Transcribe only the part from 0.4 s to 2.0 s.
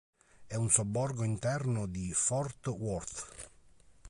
È un sobborgo interno